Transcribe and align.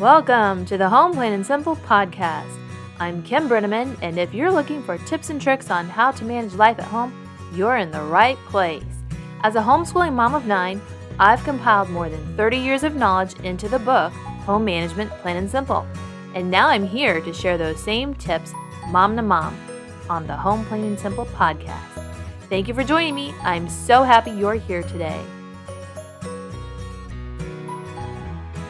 Welcome 0.00 0.66
to 0.66 0.76
the 0.76 0.88
Home 0.88 1.12
Plain 1.12 1.34
and 1.34 1.46
Simple 1.46 1.76
podcast. 1.76 2.50
I'm 2.98 3.22
Kim 3.22 3.48
Brenneman, 3.48 3.96
and 4.02 4.18
if 4.18 4.34
you're 4.34 4.50
looking 4.50 4.82
for 4.82 4.98
tips 4.98 5.30
and 5.30 5.40
tricks 5.40 5.70
on 5.70 5.88
how 5.88 6.10
to 6.10 6.24
manage 6.24 6.54
life 6.54 6.80
at 6.80 6.86
home, 6.86 7.14
you're 7.54 7.76
in 7.76 7.92
the 7.92 8.02
right 8.02 8.36
place. 8.46 8.82
As 9.44 9.54
a 9.54 9.60
homeschooling 9.60 10.12
mom 10.12 10.34
of 10.34 10.46
nine, 10.46 10.82
I've 11.20 11.44
compiled 11.44 11.90
more 11.90 12.08
than 12.08 12.36
30 12.36 12.56
years 12.56 12.82
of 12.82 12.96
knowledge 12.96 13.38
into 13.44 13.68
the 13.68 13.78
book 13.78 14.12
Home 14.46 14.64
Management 14.64 15.12
Plain 15.22 15.36
and 15.36 15.48
Simple. 15.48 15.86
And 16.34 16.50
now 16.50 16.66
I'm 16.66 16.88
here 16.88 17.20
to 17.20 17.32
share 17.32 17.56
those 17.56 17.80
same 17.80 18.14
tips, 18.14 18.52
mom 18.88 19.14
to 19.14 19.22
mom, 19.22 19.56
on 20.10 20.26
the 20.26 20.34
Home 20.34 20.64
Plain 20.64 20.86
and 20.86 20.98
Simple 20.98 21.26
podcast. 21.26 22.02
Thank 22.48 22.66
you 22.66 22.74
for 22.74 22.82
joining 22.82 23.14
me. 23.14 23.32
I'm 23.42 23.68
so 23.68 24.02
happy 24.02 24.32
you're 24.32 24.54
here 24.54 24.82
today. 24.82 25.24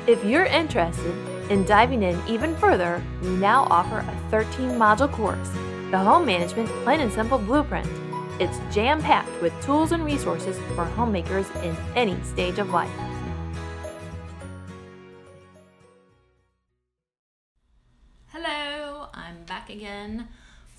If 0.06 0.22
you're 0.22 0.44
interested 0.44 1.14
in 1.50 1.64
diving 1.64 2.02
in 2.02 2.20
even 2.28 2.54
further, 2.56 3.02
we 3.22 3.28
now 3.28 3.66
offer 3.70 4.00
a 4.00 4.30
13 4.30 4.72
module 4.72 5.10
course, 5.10 5.48
the 5.90 5.96
Home 5.96 6.26
Management 6.26 6.68
Plain 6.84 7.00
and 7.00 7.10
Simple 7.10 7.38
Blueprint. 7.38 7.88
It's 8.38 8.60
jam 8.70 9.00
packed 9.00 9.40
with 9.40 9.58
tools 9.64 9.92
and 9.92 10.04
resources 10.04 10.58
for 10.74 10.84
homemakers 10.84 11.48
in 11.62 11.74
any 11.96 12.22
stage 12.22 12.58
of 12.58 12.68
life. 12.68 12.90
Hello, 18.26 19.08
I'm 19.14 19.44
back 19.46 19.70
again 19.70 20.28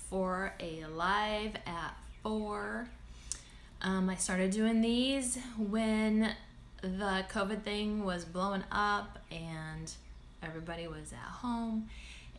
for 0.08 0.54
a 0.60 0.84
live 0.84 1.56
at 1.66 1.96
4. 2.22 2.86
Um, 3.82 4.08
I 4.08 4.14
started 4.14 4.52
doing 4.52 4.82
these 4.82 5.36
when 5.58 6.32
the 6.82 7.24
COVID 7.30 7.62
thing 7.62 8.04
was 8.04 8.24
blowing 8.24 8.64
up 8.70 9.18
and 9.30 9.92
everybody 10.42 10.86
was 10.86 11.12
at 11.12 11.18
home. 11.18 11.88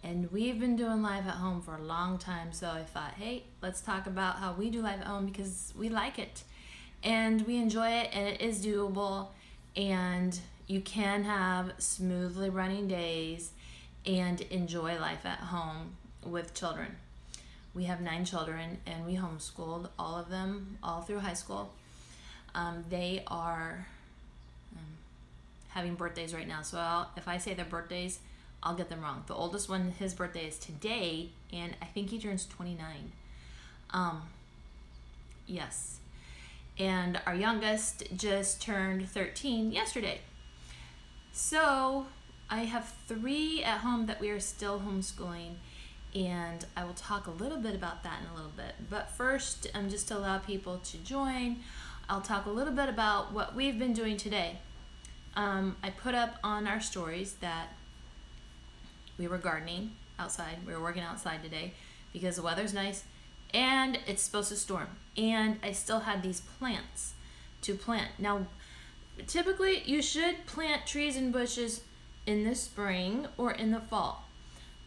And 0.03 0.31
we've 0.31 0.59
been 0.59 0.75
doing 0.75 1.01
live 1.01 1.27
at 1.27 1.35
home 1.35 1.61
for 1.61 1.75
a 1.75 1.81
long 1.81 2.17
time, 2.17 2.53
so 2.53 2.69
I 2.69 2.83
thought, 2.83 3.13
hey, 3.17 3.43
let's 3.61 3.81
talk 3.81 4.05
about 4.05 4.37
how 4.37 4.53
we 4.53 4.69
do 4.69 4.81
live 4.81 5.01
at 5.01 5.07
home 5.07 5.25
because 5.25 5.73
we 5.77 5.89
like 5.89 6.19
it 6.19 6.43
and 7.03 7.45
we 7.47 7.57
enjoy 7.57 7.89
it 7.89 8.09
and 8.13 8.27
it 8.27 8.41
is 8.41 8.65
doable. 8.65 9.29
And 9.75 10.39
you 10.67 10.81
can 10.81 11.23
have 11.23 11.73
smoothly 11.77 12.49
running 12.49 12.87
days 12.87 13.51
and 14.05 14.41
enjoy 14.41 14.99
life 14.99 15.25
at 15.25 15.39
home 15.39 15.95
with 16.23 16.53
children. 16.53 16.95
We 17.73 17.85
have 17.85 18.01
nine 18.01 18.25
children 18.25 18.79
and 18.85 19.05
we 19.05 19.15
homeschooled 19.15 19.89
all 19.99 20.15
of 20.15 20.29
them 20.29 20.77
all 20.81 21.01
through 21.01 21.19
high 21.19 21.33
school. 21.33 21.73
Um, 22.55 22.85
they 22.89 23.23
are 23.27 23.87
having 25.77 25.93
birthdays 25.93 26.33
right 26.33 26.47
now. 26.47 26.63
So 26.63 26.79
I'll, 26.79 27.11
if 27.15 27.27
I 27.27 27.37
say 27.37 27.53
their 27.53 27.63
birthdays, 27.63 28.19
I'll 28.63 28.73
get 28.73 28.89
them 28.89 29.01
wrong. 29.01 29.23
The 29.27 29.35
oldest 29.35 29.69
one, 29.69 29.91
his 29.91 30.15
birthday 30.15 30.47
is 30.47 30.57
today, 30.57 31.29
and 31.53 31.75
I 31.81 31.85
think 31.85 32.09
he 32.09 32.19
turns 32.19 32.47
29. 32.47 33.11
Um, 33.91 34.23
yes. 35.45 35.99
And 36.79 37.21
our 37.27 37.35
youngest 37.35 38.03
just 38.15 38.59
turned 38.59 39.07
13 39.07 39.71
yesterday. 39.71 40.21
So 41.31 42.07
I 42.49 42.63
have 42.63 42.91
three 43.07 43.63
at 43.63 43.81
home 43.81 44.07
that 44.07 44.19
we 44.19 44.31
are 44.31 44.39
still 44.39 44.79
homeschooling, 44.79 45.57
and 46.15 46.65
I 46.75 46.85
will 46.85 46.95
talk 46.95 47.27
a 47.27 47.31
little 47.31 47.59
bit 47.59 47.75
about 47.75 48.01
that 48.01 48.21
in 48.23 48.31
a 48.31 48.33
little 48.33 48.53
bit. 48.57 48.89
But 48.89 49.11
first, 49.11 49.67
um, 49.75 49.89
just 49.89 50.07
to 50.07 50.17
allow 50.17 50.39
people 50.39 50.79
to 50.79 50.97
join, 50.97 51.57
I'll 52.09 52.21
talk 52.21 52.47
a 52.47 52.49
little 52.49 52.73
bit 52.73 52.89
about 52.89 53.31
what 53.31 53.53
we've 53.53 53.77
been 53.77 53.93
doing 53.93 54.17
today 54.17 54.57
um, 55.37 55.77
I 55.83 55.91
put 55.91 56.15
up 56.15 56.35
on 56.43 56.67
our 56.67 56.81
stories 56.81 57.33
that 57.41 57.67
we 59.19 59.27
were 59.27 59.37
gardening 59.37 59.91
outside. 60.19 60.57
We 60.65 60.73
were 60.73 60.81
working 60.81 61.03
outside 61.03 61.43
today 61.43 61.73
because 62.11 62.35
the 62.35 62.41
weather's 62.41 62.73
nice 62.73 63.03
and 63.53 63.99
it's 64.07 64.23
supposed 64.23 64.49
to 64.49 64.55
storm. 64.55 64.87
And 65.15 65.57
I 65.63 65.71
still 65.71 66.01
had 66.01 66.23
these 66.23 66.41
plants 66.41 67.13
to 67.61 67.75
plant. 67.75 68.11
Now, 68.17 68.47
typically, 69.27 69.83
you 69.85 70.01
should 70.01 70.47
plant 70.47 70.87
trees 70.87 71.15
and 71.15 71.31
bushes 71.31 71.81
in 72.25 72.43
the 72.43 72.55
spring 72.55 73.27
or 73.37 73.51
in 73.51 73.71
the 73.71 73.79
fall. 73.79 74.25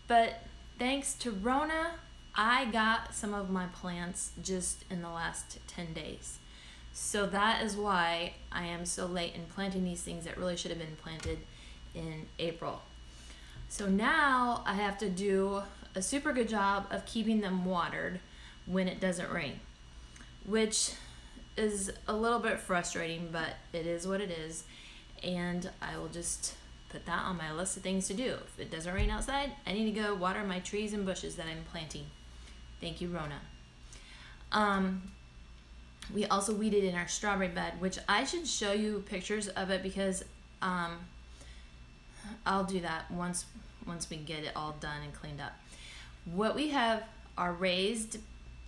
But 0.09 0.43
thanks 0.81 1.15
to 1.15 1.31
Rona, 1.31 1.93
I 2.35 2.65
got 2.67 3.15
some 3.15 3.35
of 3.35 3.51
my 3.51 3.67
plants 3.67 4.33
just 4.43 4.85
in 4.91 5.01
the 5.01 5.09
last 5.11 5.59
10 5.69 5.93
days. 5.93 6.40
So 7.03 7.27
that 7.27 7.63
is 7.63 7.77
why 7.77 8.35
I 8.53 8.67
am 8.67 8.85
so 8.85 9.07
late 9.07 9.35
in 9.35 9.47
planting 9.47 9.85
these 9.85 10.03
things 10.03 10.27
that 10.27 10.37
really 10.37 10.57
should 10.57 10.71
have 10.71 10.79
been 10.79 10.99
planted 11.03 11.39
in 11.95 12.27
April. 12.39 12.83
So 13.71 13.89
now 13.89 14.63
I 14.67 14.75
have 14.75 14.99
to 14.99 15.09
do 15.09 15.63
a 15.95 16.03
super 16.03 16.33
good 16.33 16.49
job 16.49 16.87
of 16.91 17.07
keeping 17.07 17.41
them 17.41 17.65
watered 17.65 18.21
when 18.67 18.87
it 18.87 19.01
doesn't 19.01 19.31
rain, 19.31 19.61
which 20.45 20.93
is 21.57 21.91
a 22.07 22.13
little 22.13 22.39
bit 22.39 22.61
frustrating, 22.61 23.31
but 23.33 23.55
it 23.73 23.87
is 23.87 24.07
what 24.07 24.21
it 24.21 24.31
is. 24.31 24.65
And 25.25 25.71
I 25.81 25.97
will 25.97 26.09
just 26.09 26.55
put 26.91 27.07
that 27.07 27.25
on 27.25 27.39
my 27.39 27.51
list 27.51 27.79
of 27.79 27.83
things 27.83 28.09
to 28.09 28.15
do. 28.15 28.35
If 28.35 28.61
it 28.61 28.71
doesn't 28.71 28.95
rain 28.95 29.11
outside, 29.11 29.53
I 29.67 29.73
need 29.73 29.93
to 29.93 30.01
go 30.01 30.15
water 30.15 30.45
my 30.45 30.61
trees 30.61 30.93
and 30.93 31.07
bushes 31.07 31.37
that 31.37 31.47
I'm 31.47 31.65
planting. 31.73 32.05
Thank 32.79 33.01
you, 33.01 33.09
Rona. 33.09 33.41
Um, 34.53 35.13
we 36.15 36.27
also 36.27 36.55
weeded 36.55 36.85
in 36.85 36.95
our 36.95 37.09
strawberry 37.09 37.49
bed, 37.49 37.75
which 37.81 37.99
I 38.09 38.25
should 38.25 38.47
show 38.47 38.73
you 38.73 39.05
pictures 39.07 39.49
of 39.49 39.71
it 39.71 39.83
because 39.83 40.25
um, 40.63 40.99
I'll 42.45 42.65
do 42.65 42.81
that 42.81 43.11
once 43.11 43.45
once 43.87 44.09
we 44.11 44.17
get 44.19 44.45
it 44.45 44.53
all 44.55 44.77
done 44.81 45.03
and 45.03 45.13
cleaned 45.15 45.41
up. 45.41 45.53
What 46.25 46.55
we 46.55 46.69
have 46.69 47.05
are 47.37 47.53
raised 47.53 48.19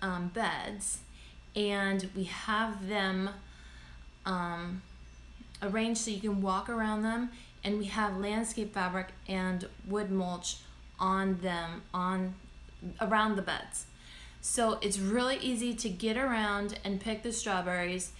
um, 0.01 0.29
beds, 0.29 0.99
and 1.55 2.09
we 2.17 2.25
have 2.25 2.89
them 2.89 3.31
um, 4.25 4.83
arranged 5.63 6.01
so 6.01 6.11
you 6.11 6.21
can 6.21 6.41
walk 6.43 6.69
around 6.69 7.03
them. 7.03 7.31
And 7.65 7.79
we 7.79 7.85
have 7.85 8.17
landscape 8.17 8.75
fabric 8.75 9.09
and 9.29 9.69
wood 9.87 10.11
mulch 10.11 10.57
on 10.99 11.39
them 11.43 11.83
on 11.95 12.35
around 13.01 13.37
the 13.37 13.43
beds. 13.43 13.87
So 14.43 14.79
it's 14.83 14.99
really 14.99 15.37
easy 15.37 15.73
to 15.73 15.89
get 15.89 16.17
around 16.17 16.79
and 16.85 17.01
pick 17.01 17.23
the 17.23 17.33
strawberries 17.33 18.13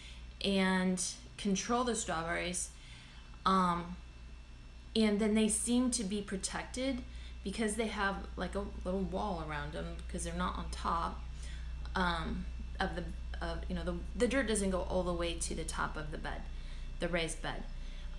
and 0.45 1.05
control 1.37 1.83
the 1.83 1.97
strawberries. 1.97 2.71
Um, 3.45 3.97
and 4.95 5.19
then 5.19 5.35
they 5.35 5.49
seem 5.49 5.91
to 5.91 6.05
be 6.05 6.23
protected 6.23 7.03
because 7.43 7.75
they 7.75 7.89
have 7.89 8.15
like 8.37 8.55
a 8.55 8.63
little 8.85 9.01
wall 9.01 9.45
around 9.49 9.73
them 9.73 9.97
because 10.07 10.23
they're 10.23 10.33
not 10.35 10.57
on 10.57 10.67
top 10.71 11.21
um, 11.97 12.45
of 12.79 12.95
the 12.95 13.03
of 13.45 13.59
you 13.69 13.75
know 13.75 13.83
the 13.83 13.95
the 14.15 14.29
dirt 14.29 14.47
doesn't 14.47 14.71
go 14.71 14.83
all 14.83 15.03
the 15.03 15.13
way 15.13 15.35
to 15.35 15.55
the 15.57 15.65
top 15.65 15.97
of 15.97 16.13
the 16.13 16.19
bed, 16.19 16.43
the 17.01 17.09
raised 17.09 17.43
bed. 17.43 17.65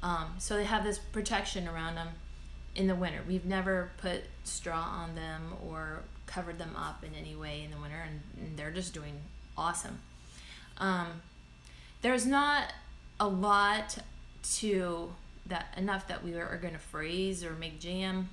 Um, 0.02 0.36
so 0.40 0.58
they 0.58 0.66
have 0.66 0.84
this 0.84 0.98
protection 0.98 1.70
around 1.70 1.96
them 1.96 2.10
in 2.76 2.88
the 2.88 2.96
winter. 2.96 3.22
We've 3.26 3.46
never 3.46 3.92
put 3.98 4.24
straw 4.44 4.82
on 4.82 5.16
them 5.16 5.54
or 5.66 6.02
covered 6.26 6.58
them 6.58 6.76
up 6.76 7.04
in 7.04 7.12
any 7.16 7.36
way 7.36 7.64
in 7.64 7.72
the 7.72 7.78
winter, 7.78 8.04
and, 8.06 8.22
and 8.38 8.58
they're 8.58 8.72
just 8.72 8.94
doing 8.94 9.14
awesome. 9.58 10.00
Um, 10.78 11.22
there's 12.02 12.26
not 12.26 12.74
a 13.20 13.28
lot 13.28 13.98
to 14.60 15.14
that 15.46 15.68
enough 15.78 16.08
that 16.08 16.24
we 16.24 16.36
are 16.36 16.58
going 16.62 16.74
to 16.74 16.80
freeze 16.80 17.44
or 17.44 17.54
make 17.54 17.80
jam. 17.80 18.30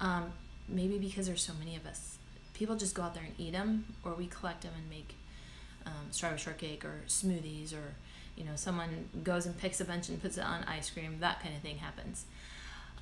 Um, 0.00 0.32
maybe 0.68 0.98
because 0.98 1.26
there's 1.26 1.42
so 1.42 1.52
many 1.58 1.76
of 1.76 1.86
us, 1.86 2.16
people 2.54 2.76
just 2.76 2.94
go 2.94 3.02
out 3.02 3.14
there 3.14 3.24
and 3.24 3.34
eat 3.38 3.52
them, 3.52 3.84
or 4.04 4.14
we 4.14 4.26
collect 4.26 4.62
them 4.62 4.72
and 4.76 4.88
make 4.88 5.14
um, 5.86 6.08
strawberry 6.10 6.38
shortcake 6.38 6.84
or 6.84 7.02
smoothies, 7.06 7.72
or 7.74 7.94
you 8.36 8.44
know, 8.44 8.52
someone 8.54 9.08
goes 9.22 9.44
and 9.46 9.58
picks 9.58 9.80
a 9.80 9.84
bunch 9.84 10.08
and 10.08 10.20
puts 10.22 10.38
it 10.38 10.44
on 10.44 10.64
ice 10.64 10.88
cream. 10.90 11.18
That 11.20 11.42
kind 11.42 11.54
of 11.54 11.60
thing 11.60 11.78
happens. 11.78 12.24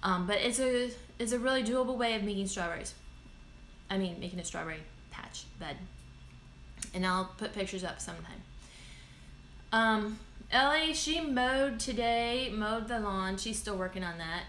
Um, 0.02 0.26
but 0.26 0.38
it's 0.38 0.60
a 0.60 0.90
it's 1.18 1.32
a 1.32 1.38
really 1.38 1.62
doable 1.62 1.96
way 1.96 2.14
of 2.14 2.22
making 2.22 2.46
strawberries. 2.48 2.94
I 3.90 3.98
mean, 3.98 4.18
making 4.20 4.38
a 4.38 4.44
strawberry 4.44 4.80
patch 5.10 5.44
bed. 5.58 5.76
And 6.94 7.06
I'll 7.06 7.32
put 7.36 7.52
pictures 7.52 7.84
up 7.84 8.00
sometime. 8.00 8.42
Um, 9.72 10.18
Ellie, 10.50 10.94
she 10.94 11.20
mowed 11.20 11.78
today, 11.78 12.50
mowed 12.52 12.88
the 12.88 13.00
lawn. 13.00 13.36
She's 13.36 13.58
still 13.58 13.76
working 13.76 14.04
on 14.04 14.18
that. 14.18 14.44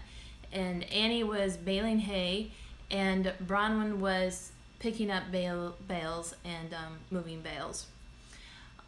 And 0.52 0.84
Annie 0.92 1.24
was 1.24 1.56
baling 1.56 2.00
hay, 2.00 2.50
and 2.90 3.32
Bronwyn 3.46 3.98
was 3.98 4.50
picking 4.80 5.10
up 5.10 5.30
bale, 5.30 5.76
bales 5.86 6.34
and 6.44 6.74
um, 6.74 6.98
moving 7.10 7.40
bales. 7.40 7.86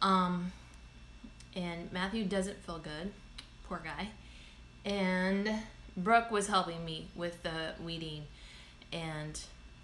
Um, 0.01 0.51
and 1.55 1.91
Matthew 1.93 2.25
doesn't 2.25 2.65
feel 2.65 2.79
good, 2.79 3.13
poor 3.69 3.81
guy. 3.83 4.09
And 4.83 5.49
Brooke 5.95 6.31
was 6.31 6.47
helping 6.47 6.83
me 6.83 7.07
with 7.15 7.43
the 7.43 7.73
weeding, 7.81 8.23
and 8.91 9.39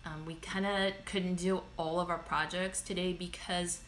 um, 0.06 0.26
we 0.26 0.36
kind 0.36 0.66
of 0.66 0.94
couldn't 1.06 1.36
do 1.36 1.62
all 1.78 2.00
of 2.00 2.10
our 2.10 2.18
projects 2.18 2.82
today 2.82 3.14
because 3.14 3.82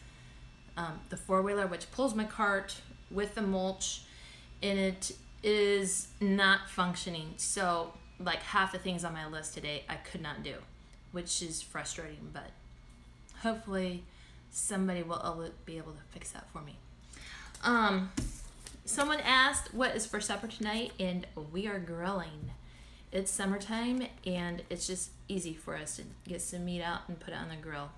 um, 0.76 1.00
the 1.08 1.16
four 1.16 1.42
wheeler, 1.42 1.66
which 1.66 1.90
pulls 1.90 2.14
my 2.14 2.24
cart 2.24 2.76
with 3.10 3.34
the 3.34 3.42
mulch 3.42 4.02
in 4.60 4.78
it, 4.78 5.12
is 5.42 6.08
not 6.20 6.70
functioning. 6.70 7.34
So 7.36 7.92
like 8.20 8.42
half 8.42 8.72
the 8.72 8.78
things 8.78 9.04
on 9.04 9.12
my 9.12 9.26
list 9.26 9.54
today 9.54 9.84
I 9.88 9.96
could 9.96 10.22
not 10.22 10.42
do, 10.42 10.54
which 11.12 11.42
is 11.42 11.62
frustrating, 11.62 12.30
but 12.32 12.50
hopefully 13.42 14.04
somebody 14.50 15.02
will 15.02 15.50
be 15.64 15.78
able 15.78 15.92
to 15.92 16.02
fix 16.10 16.30
that 16.32 16.48
for 16.52 16.60
me. 16.60 16.76
Um, 17.64 18.12
someone 18.84 19.20
asked 19.20 19.72
what 19.74 19.96
is 19.96 20.06
for 20.06 20.20
supper 20.20 20.46
tonight, 20.46 20.92
and 21.00 21.26
we 21.52 21.66
are 21.66 21.78
grilling. 21.78 22.52
It's 23.12 23.30
summertime, 23.30 24.06
and 24.24 24.62
it's 24.70 24.86
just 24.86 25.10
easy 25.28 25.52
for 25.54 25.76
us 25.76 25.96
to 25.96 26.02
get 26.26 26.40
some 26.40 26.64
meat 26.64 26.82
out 26.82 27.00
and 27.08 27.20
put 27.20 27.34
it 27.34 27.36
on 27.36 27.50
the 27.50 27.56
grill 27.56 27.90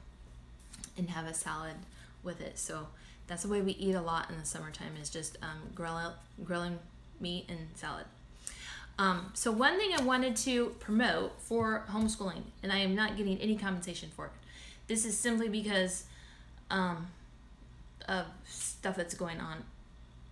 and 0.98 1.10
have 1.10 1.26
a 1.26 1.34
salad 1.34 1.76
with 2.22 2.40
it. 2.40 2.58
So 2.58 2.88
that's 3.26 3.42
the 3.42 3.48
way 3.48 3.60
we 3.60 3.72
eat 3.72 3.94
a 3.94 4.00
lot 4.00 4.28
in 4.30 4.38
the 4.38 4.44
summertime 4.44 4.94
is 5.00 5.08
just 5.10 5.36
um, 5.42 5.70
grill, 5.74 6.14
grilling 6.44 6.78
meat 7.20 7.46
and 7.48 7.58
salad. 7.74 8.06
Um, 8.98 9.30
so 9.34 9.50
one 9.50 9.78
thing 9.78 9.90
I 9.96 10.02
wanted 10.02 10.36
to 10.36 10.74
promote 10.80 11.40
for 11.40 11.84
homeschooling, 11.90 12.42
and 12.62 12.72
I 12.72 12.78
am 12.78 12.94
not 12.94 13.16
getting 13.16 13.38
any 13.38 13.56
compensation 13.56 14.10
for 14.14 14.26
it. 14.26 14.32
This 14.86 15.04
is 15.04 15.16
simply 15.16 15.48
because 15.48 16.04
um, 16.70 17.08
of 18.08 18.26
stuff 18.46 18.96
that's 18.96 19.14
going 19.14 19.40
on 19.40 19.64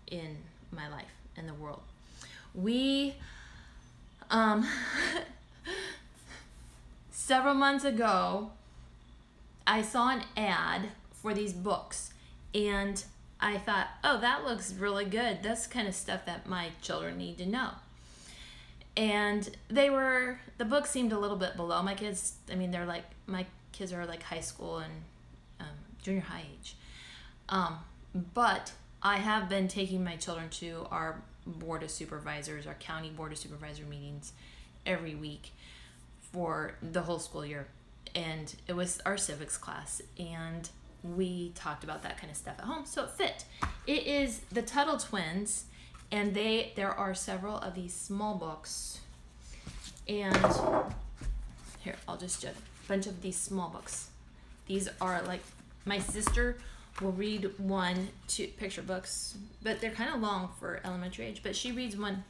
in 0.09 0.37
my 0.71 0.89
life 0.89 1.13
and 1.37 1.49
the 1.49 1.55
world. 1.55 1.83
We, 2.55 3.15
um, 4.33 4.67
several 7.11 7.55
months 7.55 7.85
ago, 7.85 8.51
I 9.67 9.83
saw 9.83 10.11
an 10.11 10.25
ad 10.37 10.89
for 11.13 11.33
these 11.33 11.53
books, 11.53 12.13
and 12.55 13.03
I 13.39 13.59
thought, 13.59 13.89
oh, 14.03 14.21
that 14.21 14.45
looks 14.45 14.73
really 14.73 15.05
good. 15.05 15.43
That's 15.43 15.67
kind 15.67 15.87
of 15.87 15.95
stuff 15.95 16.25
that 16.27 16.49
my 16.49 16.71
children 16.81 17.19
need 17.19 17.39
to 17.39 17.47
know. 17.47 17.71
And 18.97 19.49
they 19.69 19.91
were, 19.91 20.41
the 20.59 20.65
book 20.65 20.87
seemed 20.87 21.13
a 21.13 21.19
little 21.19 21.37
bit 21.37 21.57
below 21.57 21.83
my 21.83 21.95
kids. 21.95 22.35
I 22.51 22.55
mean, 22.55 22.71
they're 22.71 22.87
like, 22.87 23.05
my 23.27 23.47
kids 23.73 23.93
are 23.93 24.05
like 24.07 24.23
high 24.23 24.41
school 24.41 24.79
and 24.79 24.93
um, 25.61 25.67
junior 26.03 26.21
high 26.21 26.45
age. 26.53 26.77
Um, 27.49 27.79
but 28.35 28.73
I 29.03 29.17
have 29.17 29.49
been 29.49 29.69
taking 29.69 30.05
my 30.05 30.17
children 30.17 30.49
to 30.51 30.87
our 30.91 31.23
board 31.47 31.83
of 31.83 31.91
supervisors, 31.91 32.67
our 32.67 32.75
county 32.75 33.11
board 33.11 33.33
of 33.33 33.39
supervisor 33.39 33.85
meetings 33.85 34.33
every 34.87 35.15
week 35.15 35.51
for 36.33 36.77
the 36.83 37.03
whole 37.03 37.19
school 37.19 37.45
year. 37.45 37.67
And 38.15 38.55
it 38.67 38.75
was 38.75 39.01
our 39.07 39.17
civics 39.17 39.57
class, 39.57 40.03
and 40.19 40.69
we 41.03 41.53
talked 41.55 41.83
about 41.83 42.03
that 42.03 42.19
kind 42.19 42.31
of 42.31 42.37
stuff 42.37 42.57
at 42.59 42.65
home, 42.65 42.85
so 42.85 43.05
it 43.05 43.11
fit. 43.11 43.45
It 43.87 44.07
is 44.07 44.41
the 44.53 44.63
Tuttle 44.63 44.99
twins, 44.99 45.65
and 46.11 46.35
they 46.35 46.73
there 46.77 46.93
are 46.93 47.15
several 47.15 47.57
of 47.59 47.75
these 47.75 47.95
small 47.95 48.35
books. 48.35 49.01
And 50.09 50.37
here, 51.81 51.97
I'll 52.07 52.17
just 52.17 52.45
a 52.45 52.51
bunch 52.87 53.07
of 53.07 53.23
these 53.23 53.37
small 53.37 53.69
books. 53.69 54.11
These 54.67 54.89
are 55.01 55.23
like 55.23 55.43
my 55.85 55.99
sister 55.99 56.59
will 57.01 57.13
read 57.13 57.51
one 57.59 58.09
two 58.29 58.49
picture 58.49 58.83
books, 58.83 59.37
but 59.63 59.81
they're 59.81 59.91
kind 59.91 60.15
of 60.15 60.21
long 60.21 60.51
for 60.59 60.81
elementary 60.85 61.27
age. 61.27 61.43
But 61.43 61.57
she 61.57 61.73
reads 61.73 61.97
one 61.97 62.25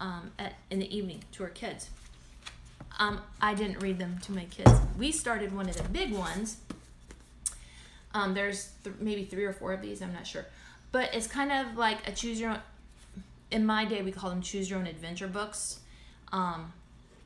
um, 0.00 0.32
at 0.38 0.54
in 0.70 0.78
the 0.78 0.96
evening 0.96 1.22
to 1.32 1.44
her 1.44 1.48
kids. 1.48 1.90
Um, 2.98 3.20
I 3.40 3.54
didn't 3.54 3.80
read 3.80 3.98
them 3.98 4.18
to 4.24 4.32
my 4.32 4.44
kids. 4.44 4.70
We 4.98 5.12
started 5.12 5.54
one 5.54 5.68
of 5.68 5.76
the 5.76 5.88
big 5.88 6.12
ones. 6.12 6.58
Um, 8.14 8.34
there's 8.34 8.72
th- 8.84 8.96
maybe 9.00 9.24
three 9.24 9.44
or 9.44 9.52
four 9.52 9.72
of 9.72 9.80
these. 9.80 10.02
I'm 10.02 10.12
not 10.12 10.26
sure, 10.26 10.46
but 10.90 11.14
it's 11.14 11.26
kind 11.26 11.50
of 11.50 11.76
like 11.76 12.06
a 12.06 12.12
choose 12.12 12.40
your 12.40 12.50
own. 12.50 12.60
In 13.50 13.64
my 13.66 13.84
day, 13.84 14.02
we 14.02 14.12
call 14.12 14.30
them 14.30 14.40
choose 14.42 14.68
your 14.68 14.78
own 14.78 14.86
adventure 14.86 15.28
books. 15.28 15.80
Um, 16.32 16.72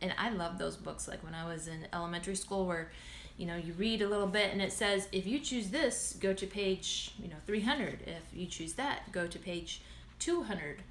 and 0.00 0.12
I 0.18 0.30
love 0.30 0.58
those 0.58 0.76
books. 0.76 1.08
Like 1.08 1.22
when 1.24 1.34
I 1.34 1.46
was 1.46 1.68
in 1.68 1.86
elementary 1.92 2.36
school, 2.36 2.66
where 2.66 2.90
you 3.36 3.46
know 3.46 3.56
you 3.56 3.72
read 3.74 4.02
a 4.02 4.08
little 4.08 4.26
bit 4.26 4.52
and 4.52 4.62
it 4.62 4.72
says 4.72 5.08
if 5.12 5.26
you 5.26 5.38
choose 5.38 5.68
this 5.68 6.16
go 6.20 6.32
to 6.32 6.46
page 6.46 7.12
you 7.22 7.28
know 7.28 7.36
300 7.46 8.00
if 8.06 8.22
you 8.32 8.46
choose 8.46 8.74
that 8.74 9.12
go 9.12 9.26
to 9.26 9.38
page 9.38 9.82
200 10.18 10.82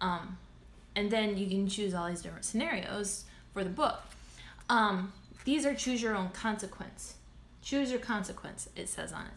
um, 0.00 0.38
and 0.96 1.10
then 1.10 1.36
you 1.36 1.46
can 1.48 1.68
choose 1.68 1.94
all 1.94 2.08
these 2.08 2.22
different 2.22 2.44
scenarios 2.44 3.24
for 3.52 3.64
the 3.64 3.70
book. 3.70 4.00
Um, 4.68 5.12
these 5.44 5.66
are 5.66 5.74
choose 5.74 6.02
your 6.02 6.14
own 6.14 6.30
consequence. 6.30 7.14
Choose 7.62 7.90
your 7.90 8.00
consequence 8.00 8.68
it 8.76 8.88
says 8.88 9.12
on 9.12 9.26
it. 9.26 9.32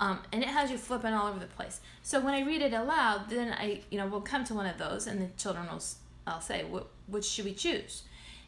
Um, 0.00 0.18
and 0.32 0.42
it 0.42 0.48
has 0.48 0.70
you 0.70 0.76
flipping 0.76 1.14
all 1.14 1.28
over 1.28 1.38
the 1.38 1.46
place. 1.46 1.80
So 2.02 2.20
when 2.20 2.34
i 2.34 2.40
read 2.40 2.60
it 2.60 2.74
aloud 2.74 3.30
then 3.30 3.52
i 3.52 3.80
you 3.90 3.98
know 3.98 4.06
we'll 4.06 4.20
come 4.20 4.44
to 4.44 4.54
one 4.54 4.66
of 4.66 4.76
those 4.76 5.06
and 5.06 5.22
the 5.22 5.28
children 5.38 5.66
will 5.70 5.82
i'll 6.26 6.40
say 6.40 6.64
which 7.06 7.24
should 7.24 7.44
we 7.44 7.54
choose 7.54 8.02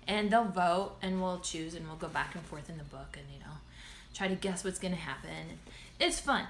and 0.07 0.31
they'll 0.31 0.45
vote 0.45 0.97
and 1.03 1.21
we'll 1.21 1.41
choose 1.41 1.75
and 1.75 1.87
we'll 1.87 1.97
go 1.97 2.09
back 2.09 2.35
and 2.35 2.45
forth 2.45 2.69
in 2.69 2.79
the 2.79 2.85
book 2.85 3.17
and 3.17 3.25
you 3.33 3.41
know 3.41 3.53
try 4.15 4.29
to 4.29 4.35
guess 4.35 4.65
what's 4.65 4.79
going 4.79 4.95
to 4.95 5.01
happen. 5.01 5.59
It's 6.01 6.21
fun. 6.21 6.47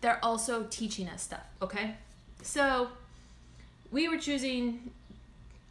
They're 0.00 0.22
also 0.24 0.66
teaching 0.70 1.08
us 1.08 1.22
stuff 1.22 1.44
okay? 1.62 1.96
So 2.42 2.88
we 3.90 4.08
were 4.08 4.18
choosing 4.18 4.90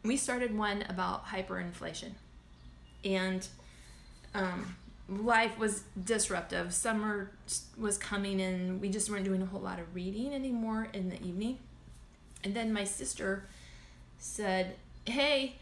we 0.04 0.18
started 0.18 0.57
one 0.57 0.83
about 0.88 1.27
hyperinflation. 1.27 2.12
And 3.04 3.48
um, 4.33 4.75
life 5.07 5.57
was 5.57 5.83
disruptive. 6.01 6.74
Summer 6.74 7.31
was 7.77 7.98
coming 7.98 8.42
and 8.42 8.80
we 8.81 8.89
just 8.89 9.10
weren't 9.10 9.25
doing 9.25 9.42
a 9.42 9.45
whole 9.45 9.60
lot 9.62 9.80
of 9.80 9.94
reading 9.94 10.33
anymore 10.33 10.88
in 10.94 11.10
the 11.10 11.21
evening. 11.21 11.60
And 12.44 12.54
then 12.54 12.71
my 12.71 12.83
sister 12.86 13.45
said 14.19 14.75
hey 15.06 15.56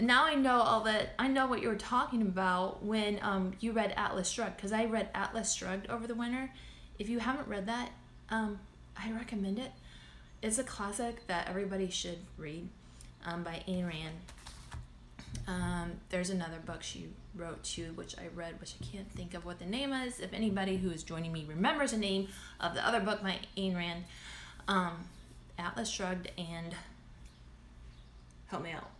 now 0.00 0.24
I 0.24 0.34
know 0.34 0.60
all 0.60 0.80
that. 0.84 1.14
I 1.18 1.28
know 1.28 1.46
what 1.46 1.62
you 1.62 1.68
were 1.68 1.76
talking 1.76 2.22
about 2.22 2.84
when 2.84 3.18
um, 3.22 3.52
you 3.60 3.72
read 3.72 3.92
Atlas 3.96 4.28
Shrugged 4.28 4.56
because 4.56 4.72
I 4.72 4.84
read 4.86 5.08
Atlas 5.14 5.52
Shrugged 5.52 5.88
over 5.90 6.06
the 6.06 6.14
winter. 6.14 6.50
If 6.98 7.08
you 7.08 7.18
haven't 7.18 7.48
read 7.48 7.66
that, 7.66 7.90
um, 8.30 8.58
I 8.96 9.12
recommend 9.12 9.58
it. 9.58 9.72
It's 10.42 10.58
a 10.58 10.64
classic 10.64 11.26
that 11.28 11.48
everybody 11.48 11.88
should 11.88 12.18
read 12.36 12.68
um, 13.24 13.42
by 13.42 13.62
Ayn 13.68 13.86
Rand. 13.86 14.16
Um, 15.46 15.92
there's 16.10 16.30
another 16.30 16.58
book 16.64 16.82
she 16.82 17.08
wrote 17.34 17.62
too, 17.64 17.92
which 17.94 18.16
I 18.18 18.28
read, 18.34 18.60
which 18.60 18.74
I 18.80 18.84
can't 18.84 19.10
think 19.12 19.34
of 19.34 19.44
what 19.44 19.58
the 19.58 19.66
name 19.66 19.92
is. 19.92 20.20
If 20.20 20.32
anybody 20.32 20.76
who 20.76 20.90
is 20.90 21.02
joining 21.02 21.32
me 21.32 21.44
remembers 21.48 21.92
the 21.92 21.96
name 21.96 22.28
of 22.60 22.74
the 22.74 22.86
other 22.86 23.00
book 23.00 23.22
by 23.22 23.38
Ayn 23.56 23.76
Rand, 23.76 24.04
um, 24.68 25.08
Atlas 25.58 25.88
Shrugged 25.88 26.30
and 26.38 26.74
help 28.46 28.62
me 28.62 28.72
out. 28.72 28.90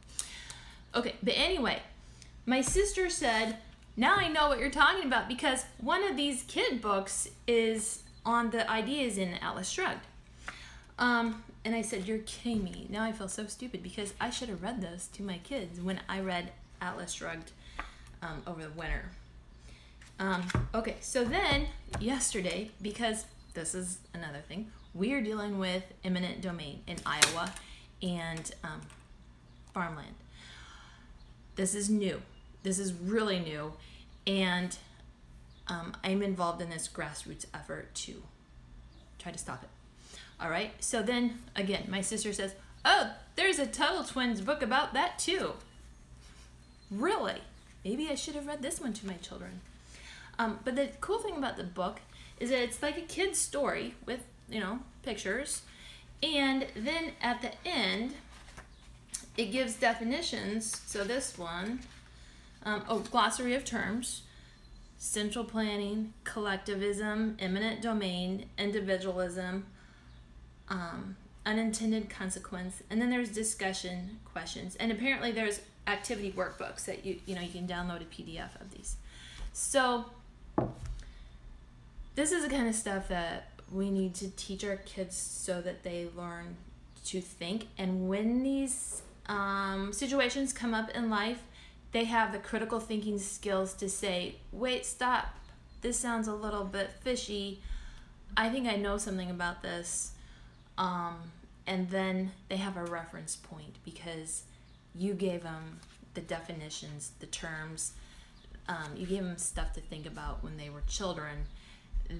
Okay, 0.94 1.14
but 1.22 1.34
anyway, 1.36 1.80
my 2.44 2.60
sister 2.60 3.08
said, 3.08 3.56
now 3.96 4.16
I 4.16 4.28
know 4.28 4.48
what 4.48 4.58
you're 4.58 4.70
talking 4.70 5.06
about 5.06 5.28
because 5.28 5.64
one 5.80 6.02
of 6.04 6.16
these 6.16 6.44
kid 6.44 6.80
books 6.80 7.28
is 7.46 8.02
on 8.24 8.50
the 8.50 8.68
ideas 8.70 9.18
in 9.18 9.34
Atlas 9.34 9.68
Shrugged. 9.68 10.06
Um, 10.98 11.42
and 11.64 11.74
I 11.74 11.82
said, 11.82 12.06
You're 12.06 12.18
kidding 12.18 12.64
me. 12.64 12.86
Now 12.88 13.04
I 13.04 13.12
feel 13.12 13.28
so 13.28 13.46
stupid 13.46 13.82
because 13.82 14.14
I 14.20 14.30
should 14.30 14.48
have 14.48 14.62
read 14.62 14.80
those 14.80 15.08
to 15.08 15.22
my 15.22 15.38
kids 15.38 15.80
when 15.80 16.00
I 16.08 16.20
read 16.20 16.52
Atlas 16.80 17.12
Shrugged 17.12 17.52
um, 18.22 18.42
over 18.46 18.62
the 18.62 18.70
winter. 18.70 19.10
Um, 20.18 20.42
okay, 20.74 20.96
so 21.00 21.24
then 21.24 21.66
yesterday, 21.98 22.70
because 22.80 23.26
this 23.54 23.74
is 23.74 23.98
another 24.14 24.40
thing, 24.46 24.70
we 24.94 25.12
are 25.14 25.20
dealing 25.20 25.58
with 25.58 25.82
eminent 26.04 26.40
domain 26.40 26.80
in 26.86 26.96
Iowa 27.04 27.52
and 28.02 28.54
um, 28.62 28.80
farmland. 29.72 30.14
This 31.56 31.74
is 31.74 31.90
new. 31.90 32.22
This 32.62 32.78
is 32.78 32.92
really 32.92 33.38
new. 33.38 33.72
And 34.26 34.76
um, 35.68 35.94
I'm 36.04 36.22
involved 36.22 36.62
in 36.62 36.70
this 36.70 36.88
grassroots 36.88 37.46
effort 37.54 37.94
to 37.94 38.22
try 39.18 39.32
to 39.32 39.38
stop 39.38 39.62
it. 39.62 39.68
All 40.40 40.50
right. 40.50 40.72
So 40.80 41.02
then 41.02 41.38
again, 41.54 41.84
my 41.88 42.00
sister 42.00 42.32
says, 42.32 42.54
Oh, 42.84 43.12
there's 43.36 43.58
a 43.58 43.66
Tuttle 43.66 44.04
Twins 44.04 44.40
book 44.40 44.62
about 44.62 44.92
that 44.94 45.18
too. 45.18 45.52
Really? 46.90 47.40
Maybe 47.84 48.08
I 48.08 48.14
should 48.14 48.34
have 48.34 48.46
read 48.46 48.62
this 48.62 48.80
one 48.80 48.92
to 48.94 49.06
my 49.06 49.14
children. 49.14 49.60
Um, 50.38 50.58
but 50.64 50.76
the 50.76 50.88
cool 51.00 51.18
thing 51.18 51.36
about 51.36 51.56
the 51.56 51.64
book 51.64 52.00
is 52.40 52.50
that 52.50 52.60
it's 52.60 52.82
like 52.82 52.98
a 52.98 53.02
kid's 53.02 53.38
story 53.38 53.94
with, 54.04 54.24
you 54.48 54.60
know, 54.60 54.80
pictures. 55.02 55.62
And 56.22 56.66
then 56.74 57.12
at 57.20 57.42
the 57.42 57.52
end, 57.68 58.14
it 59.36 59.46
gives 59.46 59.74
definitions. 59.74 60.80
So 60.86 61.04
this 61.04 61.38
one, 61.38 61.80
um, 62.64 62.84
oh, 62.88 63.00
glossary 63.00 63.54
of 63.54 63.64
terms, 63.64 64.22
central 64.98 65.44
planning, 65.44 66.12
collectivism, 66.24 67.36
eminent 67.38 67.82
domain, 67.82 68.46
individualism, 68.58 69.66
um, 70.68 71.16
unintended 71.44 72.08
consequence, 72.08 72.82
and 72.88 73.00
then 73.00 73.10
there's 73.10 73.30
discussion 73.30 74.20
questions. 74.32 74.76
And 74.76 74.92
apparently 74.92 75.32
there's 75.32 75.60
activity 75.86 76.32
workbooks 76.32 76.84
that 76.84 77.04
you 77.04 77.18
you 77.26 77.34
know 77.34 77.40
you 77.40 77.50
can 77.50 77.66
download 77.66 78.02
a 78.02 78.04
PDF 78.04 78.60
of 78.60 78.70
these. 78.70 78.96
So 79.52 80.06
this 82.14 82.30
is 82.30 82.44
the 82.44 82.50
kind 82.50 82.68
of 82.68 82.74
stuff 82.74 83.08
that 83.08 83.48
we 83.72 83.90
need 83.90 84.14
to 84.16 84.30
teach 84.30 84.64
our 84.64 84.76
kids 84.76 85.16
so 85.16 85.60
that 85.62 85.82
they 85.82 86.08
learn 86.14 86.56
to 87.06 87.20
think 87.20 87.66
and 87.78 88.08
when 88.08 88.42
these 88.42 89.02
um, 89.26 89.92
situations 89.92 90.52
come 90.52 90.74
up 90.74 90.90
in 90.90 91.10
life, 91.10 91.42
they 91.92 92.04
have 92.04 92.32
the 92.32 92.38
critical 92.38 92.80
thinking 92.80 93.18
skills 93.18 93.74
to 93.74 93.88
say, 93.88 94.36
wait, 94.50 94.86
stop. 94.86 95.34
This 95.82 95.98
sounds 95.98 96.28
a 96.28 96.34
little 96.34 96.64
bit 96.64 96.90
fishy. 97.00 97.60
I 98.36 98.48
think 98.48 98.66
I 98.66 98.76
know 98.76 98.98
something 98.98 99.30
about 99.30 99.62
this. 99.62 100.12
Um, 100.78 101.16
and 101.66 101.90
then 101.90 102.32
they 102.48 102.56
have 102.56 102.76
a 102.76 102.84
reference 102.84 103.36
point 103.36 103.76
because 103.84 104.44
you 104.94 105.14
gave 105.14 105.42
them 105.42 105.80
the 106.14 106.20
definitions, 106.20 107.12
the 107.20 107.26
terms, 107.26 107.92
um, 108.68 108.96
you 108.96 109.06
gave 109.06 109.22
them 109.22 109.36
stuff 109.38 109.72
to 109.74 109.80
think 109.80 110.06
about 110.06 110.42
when 110.42 110.56
they 110.56 110.70
were 110.70 110.82
children 110.86 111.46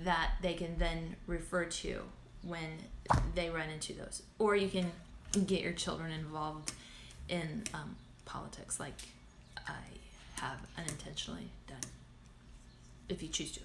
that 0.04 0.32
they 0.40 0.54
can 0.54 0.78
then 0.78 1.16
refer 1.26 1.64
to 1.64 2.02
when 2.42 2.78
they 3.35 3.50
run 3.50 3.71
into 3.71 3.92
those. 3.92 4.23
Or 4.38 4.56
you 4.56 4.68
can 4.68 4.90
get 5.47 5.62
your 5.62 5.73
children 5.73 6.11
involved 6.12 6.73
in 7.28 7.64
um, 7.74 7.96
politics, 8.24 8.78
like 8.80 8.94
I 9.66 9.72
have 10.36 10.58
unintentionally 10.76 11.48
done, 11.68 11.78
if 13.08 13.22
you 13.22 13.28
choose 13.28 13.52
to. 13.52 13.60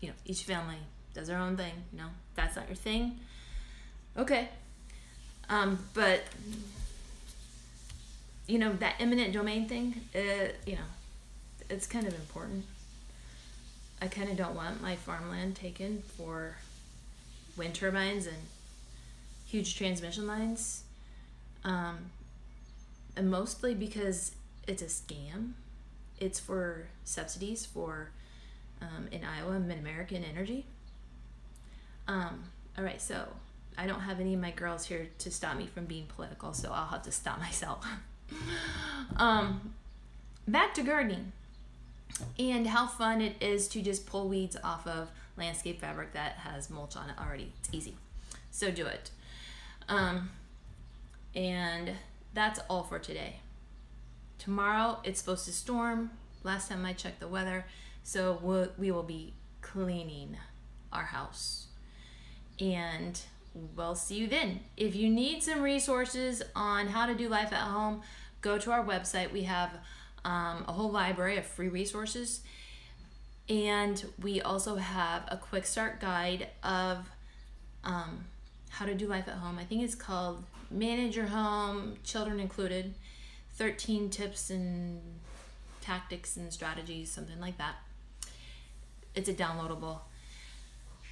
You 0.00 0.08
know, 0.08 0.14
each 0.24 0.44
family 0.44 0.78
does 1.14 1.28
their 1.28 1.38
own 1.38 1.56
thing. 1.56 1.72
You 1.92 1.98
know, 1.98 2.08
that's 2.34 2.56
not 2.56 2.68
your 2.68 2.76
thing. 2.76 3.18
Okay. 4.16 4.48
Um, 5.48 5.78
but 5.94 6.22
you 8.46 8.58
know 8.58 8.72
that 8.74 8.94
eminent 8.98 9.32
domain 9.32 9.68
thing. 9.68 10.00
Uh, 10.14 10.52
you 10.66 10.74
know, 10.74 10.88
it's 11.70 11.86
kind 11.86 12.06
of 12.06 12.14
important. 12.14 12.64
I 14.00 14.06
kind 14.06 14.28
of 14.30 14.36
don't 14.36 14.54
want 14.54 14.80
my 14.80 14.96
farmland 14.96 15.56
taken 15.56 16.02
for 16.16 16.56
wind 17.56 17.74
turbines 17.74 18.26
and 18.26 18.36
huge 19.46 19.76
transmission 19.76 20.26
lines. 20.26 20.84
Um, 21.64 21.98
and 23.18 23.28
mostly 23.28 23.74
because 23.74 24.36
it's 24.68 24.80
a 24.80 24.86
scam. 24.86 25.54
It's 26.20 26.38
for 26.38 26.86
subsidies 27.02 27.66
for 27.66 28.10
um, 28.80 29.08
in 29.10 29.24
Iowa 29.24 29.58
Mid 29.58 29.78
American 29.78 30.22
Energy. 30.22 30.66
Um, 32.06 32.44
all 32.78 32.84
right, 32.84 33.02
so 33.02 33.26
I 33.76 33.86
don't 33.88 34.00
have 34.00 34.20
any 34.20 34.34
of 34.34 34.40
my 34.40 34.52
girls 34.52 34.86
here 34.86 35.08
to 35.18 35.30
stop 35.32 35.56
me 35.56 35.66
from 35.66 35.86
being 35.86 36.06
political, 36.06 36.52
so 36.52 36.70
I'll 36.72 36.86
have 36.86 37.02
to 37.02 37.12
stop 37.12 37.38
myself. 37.40 37.84
um, 39.16 39.74
back 40.46 40.72
to 40.74 40.82
gardening 40.82 41.32
and 42.38 42.68
how 42.68 42.86
fun 42.86 43.20
it 43.20 43.34
is 43.40 43.66
to 43.68 43.82
just 43.82 44.06
pull 44.06 44.28
weeds 44.28 44.56
off 44.62 44.86
of 44.86 45.10
landscape 45.36 45.80
fabric 45.80 46.12
that 46.12 46.34
has 46.34 46.70
mulch 46.70 46.96
on 46.96 47.10
it 47.10 47.16
already. 47.20 47.52
It's 47.58 47.70
easy. 47.72 47.96
So 48.52 48.70
do 48.70 48.86
it. 48.86 49.10
Um, 49.88 50.30
and 51.34 51.92
that's 52.34 52.60
all 52.68 52.82
for 52.82 52.98
today. 52.98 53.36
Tomorrow 54.38 55.00
it's 55.04 55.20
supposed 55.20 55.44
to 55.46 55.52
storm. 55.52 56.10
Last 56.44 56.68
time 56.68 56.84
I 56.84 56.92
checked 56.92 57.20
the 57.20 57.28
weather. 57.28 57.64
So 58.02 58.38
we'll, 58.42 58.68
we 58.78 58.90
will 58.90 59.02
be 59.02 59.34
cleaning 59.60 60.36
our 60.92 61.04
house. 61.04 61.66
And 62.60 63.20
we'll 63.76 63.94
see 63.94 64.16
you 64.16 64.26
then. 64.26 64.60
If 64.76 64.94
you 64.94 65.08
need 65.08 65.42
some 65.42 65.62
resources 65.62 66.42
on 66.54 66.88
how 66.88 67.06
to 67.06 67.14
do 67.14 67.28
life 67.28 67.52
at 67.52 67.60
home, 67.60 68.02
go 68.40 68.58
to 68.58 68.70
our 68.70 68.84
website. 68.84 69.32
We 69.32 69.42
have 69.42 69.70
um, 70.24 70.64
a 70.66 70.72
whole 70.72 70.90
library 70.90 71.36
of 71.36 71.46
free 71.46 71.68
resources. 71.68 72.40
And 73.48 74.04
we 74.20 74.40
also 74.40 74.76
have 74.76 75.24
a 75.28 75.36
quick 75.36 75.64
start 75.64 76.00
guide 76.00 76.48
of 76.62 76.98
um, 77.84 78.24
how 78.70 78.86
to 78.86 78.94
do 78.94 79.06
life 79.06 79.26
at 79.28 79.34
home. 79.34 79.58
I 79.58 79.64
think 79.64 79.82
it's 79.82 79.94
called 79.94 80.44
Manage 80.70 81.16
Your 81.16 81.26
Home, 81.26 81.96
Children 82.04 82.40
Included 82.40 82.94
13 83.54 84.10
Tips 84.10 84.50
and 84.50 85.00
Tactics 85.80 86.36
and 86.36 86.52
Strategies, 86.52 87.10
something 87.10 87.40
like 87.40 87.56
that. 87.58 87.76
It's 89.14 89.28
a 89.28 89.34
downloadable. 89.34 90.00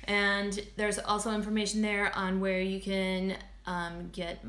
And 0.05 0.61
there's 0.77 0.99
also 0.99 1.33
information 1.33 1.83
there 1.83 2.17
on 2.17 2.41
where 2.41 2.61
you 2.61 2.81
can 2.81 3.37
um, 3.67 4.11
get 4.13 4.45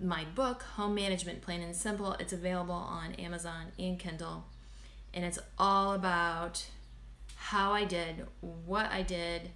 my 0.00 0.24
book, 0.34 0.62
Home 0.76 0.94
Management 0.94 1.42
Plain 1.42 1.60
and 1.60 1.74
Simple. 1.74 2.12
It's 2.14 2.32
available 2.32 2.74
on 2.74 3.14
Amazon 3.14 3.66
and 3.78 3.98
Kindle. 3.98 4.44
And 5.12 5.24
it's 5.24 5.38
all 5.58 5.92
about 5.92 6.64
how 7.36 7.72
I 7.72 7.84
did, 7.84 8.26
what 8.40 8.90
I 8.90 9.02
did, 9.02 9.50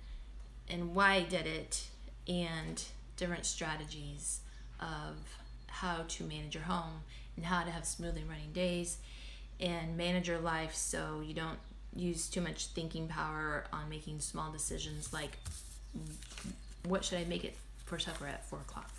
and 0.69 0.95
why 0.95 1.15
I 1.15 1.23
did 1.23 1.47
it, 1.47 1.87
and 2.29 2.83
different 3.17 3.47
strategies 3.47 4.41
of 4.81 5.17
how 5.67 6.05
to 6.09 6.25
manage 6.25 6.55
your 6.55 6.65
home 6.65 7.03
and 7.37 7.45
how 7.45 7.63
to 7.63 7.71
have 7.71 7.85
smoothly 7.85 8.25
running 8.29 8.53
days 8.53 8.99
and 9.61 9.97
manage 9.97 10.29
your 10.29 10.39
life 10.39 10.75
so 10.75 11.23
you 11.25 11.35
don't 11.35 11.59
use 11.95 12.29
too 12.29 12.41
much 12.41 12.67
thinking 12.69 13.09
power 13.09 13.65
on 13.73 13.89
making 13.89 14.21
small 14.21 14.53
decisions 14.53 15.13
like 15.13 15.37
what 16.87 17.05
should 17.05 17.19
I 17.19 17.25
make 17.25 17.45
it 17.45 17.57
for 17.87 17.99
supper 17.99 18.27
at 18.27 18.45
four 18.49 18.61
o'clock? 18.61 18.91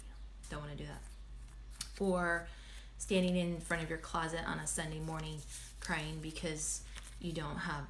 Don't 0.50 0.60
want 0.60 0.72
to 0.72 0.78
do 0.78 0.86
that 0.86 1.02
or 2.00 2.48
standing 2.98 3.36
in 3.36 3.60
front 3.60 3.84
of 3.84 3.90
your 3.90 4.00
closet 4.00 4.42
on 4.48 4.60
a 4.60 4.68
Sunday 4.68 5.00
morning 5.00 5.38
crying 5.80 6.20
because 6.22 6.82
you 7.20 7.32
don't 7.32 7.58
have 7.58 7.84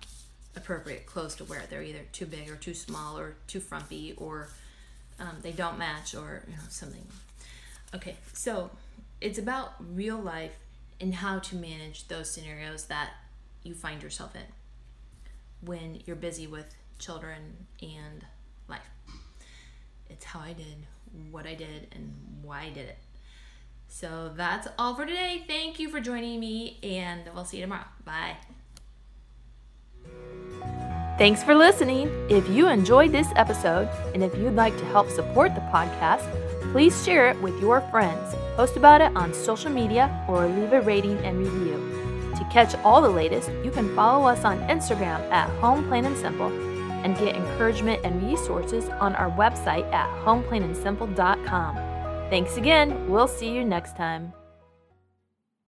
appropriate 0.55 1.05
clothes 1.05 1.35
to 1.35 1.43
wear. 1.45 1.63
They're 1.69 1.83
either 1.83 2.05
too 2.11 2.25
big 2.25 2.49
or 2.49 2.55
too 2.55 2.73
small 2.73 3.17
or 3.17 3.35
too 3.47 3.59
frumpy 3.59 4.13
or 4.17 4.49
um, 5.19 5.37
they 5.41 5.51
don't 5.51 5.77
match 5.77 6.15
or 6.15 6.43
you 6.47 6.53
know 6.53 6.63
something. 6.69 7.05
Okay, 7.93 8.15
so 8.33 8.69
it's 9.19 9.39
about 9.39 9.73
real 9.93 10.17
life 10.17 10.53
and 11.01 11.15
how 11.15 11.39
to 11.39 11.55
manage 11.55 12.07
those 12.07 12.29
scenarios 12.29 12.85
that 12.85 13.11
you 13.63 13.73
find 13.73 14.03
yourself 14.03 14.35
in 14.35 14.43
when 15.61 16.01
you're 16.05 16.15
busy 16.15 16.47
with 16.47 16.75
children 16.99 17.67
and 17.81 18.25
life. 18.67 18.89
It's 20.09 20.25
how 20.25 20.39
I 20.39 20.53
did 20.53 20.85
what 21.31 21.45
I 21.45 21.55
did 21.55 21.87
and 21.91 22.13
why 22.41 22.61
I 22.63 22.69
did 22.69 22.87
it. 22.87 22.97
So 23.87 24.31
that's 24.35 24.67
all 24.77 24.95
for 24.95 25.05
today. 25.05 25.43
Thank 25.47 25.79
you 25.79 25.89
for 25.89 25.99
joining 25.99 26.39
me, 26.39 26.77
and 26.83 27.21
we'll 27.33 27.45
see 27.45 27.57
you 27.57 27.63
tomorrow. 27.63 27.85
Bye. 28.05 28.37
Thanks 31.17 31.43
for 31.43 31.55
listening. 31.55 32.09
If 32.29 32.47
you 32.47 32.69
enjoyed 32.69 33.11
this 33.11 33.27
episode, 33.35 33.89
and 34.13 34.23
if 34.23 34.37
you'd 34.37 34.55
like 34.55 34.77
to 34.77 34.85
help 34.85 35.09
support 35.09 35.55
the 35.55 35.61
podcast, 35.61 36.48
please 36.71 37.03
share 37.03 37.29
it 37.29 37.41
with 37.41 37.59
your 37.59 37.81
friends, 37.89 38.35
post 38.55 38.77
about 38.77 39.01
it 39.01 39.15
on 39.15 39.33
social 39.33 39.71
media, 39.71 40.25
or 40.27 40.47
leave 40.47 40.73
a 40.73 40.81
rating 40.81 41.17
and 41.19 41.39
review. 41.39 41.77
To 42.35 42.45
catch 42.51 42.75
all 42.85 43.01
the 43.01 43.09
latest, 43.09 43.49
you 43.63 43.71
can 43.71 43.93
follow 43.95 44.25
us 44.27 44.45
on 44.45 44.59
Instagram 44.61 45.19
at 45.31 45.49
Home 45.59 45.87
Plain 45.87 46.05
and 46.05 46.17
Simple 46.17 46.47
and 47.03 47.17
get 47.17 47.35
encouragement 47.35 48.01
and 48.03 48.23
resources 48.23 48.89
on 48.99 49.15
our 49.15 49.31
website 49.31 49.91
at 49.91 50.09
homeplainandsimple.com. 50.25 51.75
Thanks 52.29 52.57
again. 52.57 53.09
We'll 53.09 53.27
see 53.27 53.49
you 53.49 53.65
next 53.65 53.95
time. 53.95 54.38